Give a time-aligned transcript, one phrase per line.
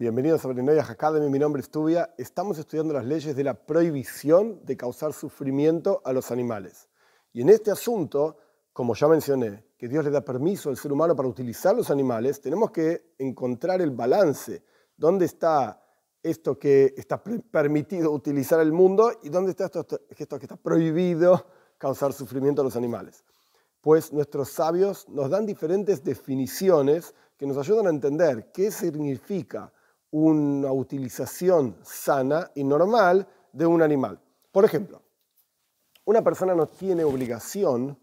[0.00, 2.14] Bienvenidos a Brenoyah Academy, mi nombre es Tubia.
[2.16, 6.88] Estamos estudiando las leyes de la prohibición de causar sufrimiento a los animales.
[7.34, 8.38] Y en este asunto,
[8.72, 12.40] como ya mencioné, que Dios le da permiso al ser humano para utilizar los animales,
[12.40, 14.64] tenemos que encontrar el balance.
[14.96, 15.84] ¿Dónde está
[16.22, 21.46] esto que está permitido utilizar el mundo y dónde está esto, esto que está prohibido
[21.76, 23.22] causar sufrimiento a los animales?
[23.82, 29.70] Pues nuestros sabios nos dan diferentes definiciones que nos ayudan a entender qué significa
[30.10, 34.20] una utilización sana y normal de un animal.
[34.50, 35.02] Por ejemplo,
[36.04, 37.98] una persona no tiene obligación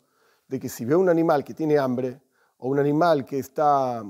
[0.48, 2.22] de que si ve un animal que tiene hambre
[2.58, 4.04] o un animal que está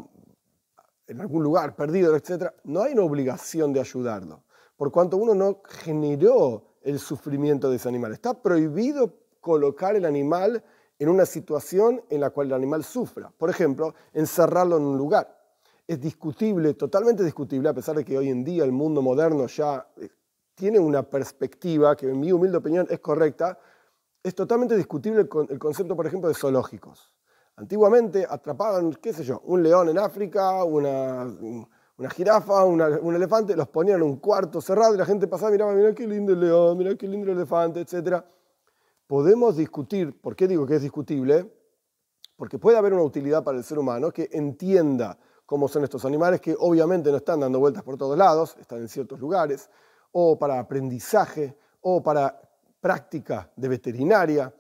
[1.08, 4.44] en algún lugar perdido, etc., no hay una obligación de ayudarlo,
[4.76, 8.14] por cuanto uno no generó el sufrimiento de ese animal.
[8.14, 10.64] Está prohibido colocar el animal
[11.00, 13.32] en una situación en la cual el animal sufra.
[13.38, 15.37] Por ejemplo, encerrarlo en un lugar
[15.88, 19.88] es discutible, totalmente discutible, a pesar de que hoy en día el mundo moderno ya
[19.96, 20.10] eh,
[20.54, 23.57] tiene una perspectiva que en mi humilde opinión es correcta,
[24.21, 27.13] es totalmente discutible el concepto, por ejemplo, de zoológicos.
[27.55, 31.24] Antiguamente atrapaban, qué sé yo, un león en África, una,
[31.98, 35.74] una jirafa, un elefante, los ponían en un cuarto cerrado y la gente pasaba miraba,
[35.74, 38.24] mira qué lindo el león, mira qué lindo el elefante, etc.
[39.08, 41.52] Podemos discutir, ¿por qué digo que es discutible?
[42.35, 46.41] Porque puede haber una utilidad para el ser humano que entienda cómo son estos animales
[46.41, 49.70] que obviamente no están dando vueltas por todos lados, están en ciertos lugares,
[50.12, 52.40] o para aprendizaje, o para
[52.81, 54.53] práctica de veterinaria,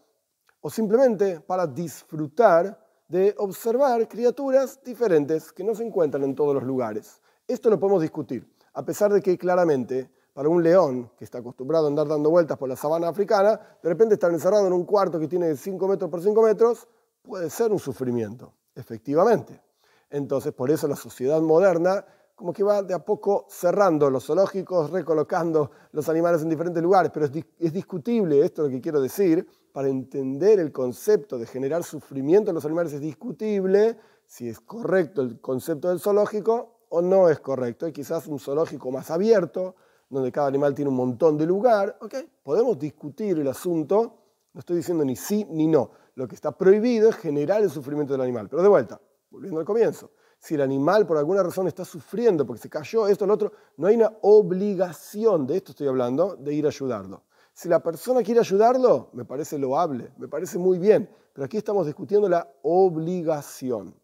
[0.61, 6.63] o simplemente para disfrutar de observar criaturas diferentes que no se encuentran en todos los
[6.63, 7.21] lugares.
[7.45, 11.87] Esto lo podemos discutir, a pesar de que claramente para un león que está acostumbrado
[11.87, 15.19] a andar dando vueltas por la sabana africana, de repente estar encerrado en un cuarto
[15.19, 16.87] que tiene 5 metros por 5 metros
[17.21, 19.66] puede ser un sufrimiento, efectivamente.
[20.09, 22.05] Entonces, por eso la sociedad moderna
[22.37, 27.11] como que va de a poco cerrando los zoológicos, recolocando los animales en diferentes lugares,
[27.11, 31.83] pero es, discutible, esto es lo que quiero decir, para entender el concepto de generar
[31.83, 37.27] sufrimiento en los animales es discutible si es correcto el concepto del zoológico o no
[37.27, 37.87] es correcto.
[37.87, 39.75] Hay quizás un zoológico más abierto,
[40.07, 41.97] donde cada animal tiene un montón de lugar.
[42.43, 44.13] Podemos discutir el asunto,
[44.53, 45.89] no estoy diciendo ni sí ni no.
[46.13, 48.47] Lo que está prohibido es generar el sufrimiento del animal.
[48.47, 52.61] Pero de vuelta, volviendo al comienzo, si el animal por alguna razón está sufriendo porque
[52.61, 56.65] se cayó esto, lo otro, no hay una obligación, de esto estoy hablando, de ir
[56.65, 57.23] a ayudarlo.
[57.53, 61.85] Si la persona quiere ayudarlo, me parece loable, me parece muy bien, pero aquí estamos
[61.87, 63.95] discutiendo la obligación.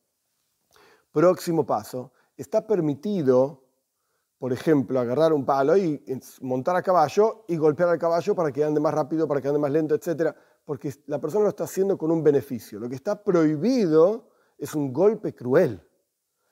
[1.11, 3.61] Próximo paso, está permitido,
[4.39, 6.03] por ejemplo, agarrar un palo y
[6.41, 9.59] montar a caballo y golpear al caballo para que ande más rápido, para que ande
[9.59, 10.35] más lento, etc.
[10.65, 12.79] Porque la persona lo está haciendo con un beneficio.
[12.79, 15.81] Lo que está prohibido es un golpe cruel.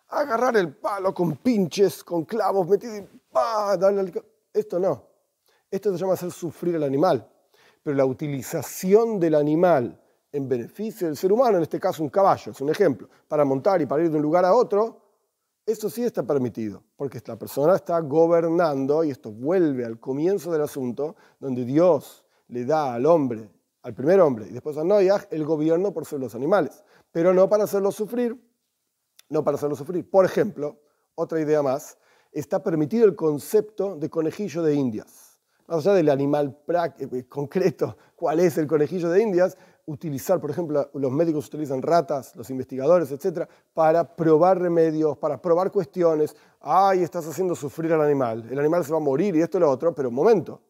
[0.09, 3.77] Agarrar el palo con pinches, con clavos metidos y ¡pah!
[3.77, 4.11] darle.
[4.53, 5.07] Esto no.
[5.69, 7.29] Esto se llama hacer sufrir al animal.
[7.81, 9.97] Pero la utilización del animal
[10.31, 13.81] en beneficio del ser humano, en este caso un caballo, es un ejemplo, para montar
[13.81, 15.01] y para ir de un lugar a otro,
[15.65, 20.61] eso sí está permitido, porque la persona está gobernando, y esto vuelve al comienzo del
[20.61, 23.49] asunto, donde Dios le da al hombre,
[23.83, 27.49] al primer hombre, y después a Noyaj, el gobierno por sobre los animales pero no
[27.49, 28.35] para hacerlo sufrir,
[29.29, 30.09] no para hacerlo sufrir.
[30.09, 30.79] Por ejemplo,
[31.15, 31.97] otra idea más,
[32.31, 35.37] está permitido el concepto de conejillo de indias.
[35.67, 36.57] Más allá del animal
[36.99, 42.35] eh, concreto, cuál es el conejillo de indias, utilizar, por ejemplo, los médicos utilizan ratas,
[42.35, 46.35] los investigadores, etcétera, para probar remedios, para probar cuestiones.
[46.59, 49.61] Ay, estás haciendo sufrir al animal, el animal se va a morir y esto y
[49.61, 50.61] lo otro, pero un momento.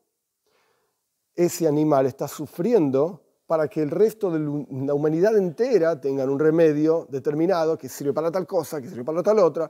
[1.36, 7.06] Ese animal está sufriendo para que el resto de la humanidad entera tengan un remedio
[7.10, 9.70] determinado que sirve para tal cosa, que sirve para tal otra,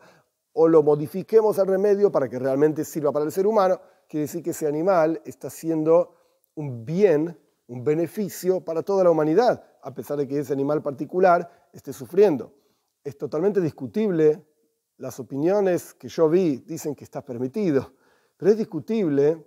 [0.54, 4.44] o lo modifiquemos al remedio para que realmente sirva para el ser humano, quiere decir
[4.44, 6.14] que ese animal está haciendo
[6.54, 11.50] un bien, un beneficio para toda la humanidad, a pesar de que ese animal particular
[11.74, 12.54] esté sufriendo.
[13.04, 14.46] Es totalmente discutible,
[14.98, 17.94] las opiniones que yo vi dicen que está permitido,
[18.38, 19.44] pero es discutible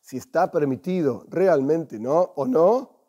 [0.00, 2.99] si está permitido realmente no o no,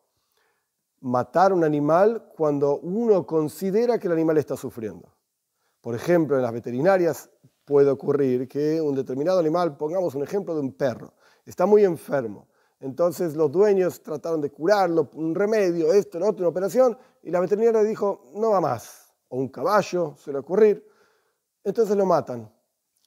[1.02, 5.14] matar un animal cuando uno considera que el animal está sufriendo.
[5.82, 7.30] Por ejemplo, en las veterinarias
[7.66, 11.14] puede ocurrir que un determinado animal, pongamos un ejemplo de un perro,
[11.46, 12.48] está muy enfermo.
[12.80, 17.40] Entonces los dueños trataron de curarlo, un remedio, esto, lo otro, una operación, y la
[17.40, 19.14] veterinaria dijo, no va más.
[19.30, 20.86] O un caballo, suele ocurrir.
[21.64, 22.52] Entonces lo matan.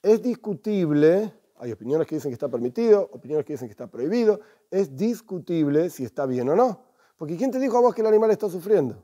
[0.01, 4.39] Es discutible, hay opiniones que dicen que está permitido, opiniones que dicen que está prohibido,
[4.71, 6.94] es discutible si está bien o no.
[7.17, 9.03] Porque ¿quién te dijo a vos que el animal está sufriendo?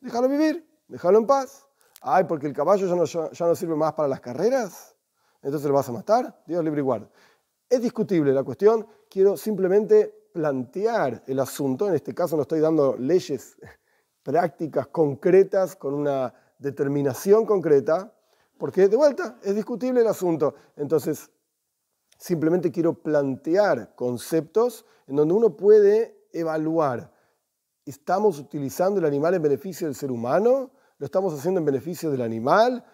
[0.00, 1.66] Déjalo vivir, déjalo en paz.
[2.00, 4.96] Ay, porque el caballo ya no, ya no sirve más para las carreras.
[5.42, 7.08] entonces lo vas a matar, Dios libre y guarda.
[7.68, 12.96] Es discutible la cuestión, quiero simplemente plantear el asunto, en este caso no estoy dando
[12.96, 13.56] leyes
[14.22, 18.12] prácticas concretas con una determinación concreta,
[18.58, 20.54] porque de vuelta es discutible el asunto.
[20.76, 21.30] Entonces,
[22.16, 27.11] simplemente quiero plantear conceptos en donde uno puede evaluar,
[27.84, 30.70] ¿estamos utilizando el animal en beneficio del ser humano?
[30.98, 32.84] ¿Lo estamos haciendo en beneficio del animal?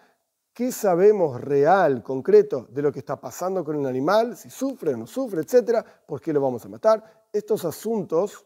[0.53, 4.35] ¿Qué sabemos real, concreto, de lo que está pasando con el animal?
[4.35, 5.85] Si sufre o no sufre, etcétera.
[6.05, 7.27] ¿Por qué lo vamos a matar?
[7.31, 8.45] Estos asuntos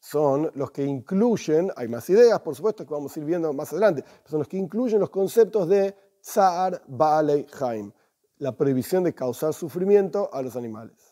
[0.00, 3.72] son los que incluyen, hay más ideas, por supuesto, que vamos a ir viendo más
[3.72, 7.92] adelante, son los que incluyen los conceptos de Tsar Balei Haim,
[8.38, 11.05] la prohibición de causar sufrimiento a los animales.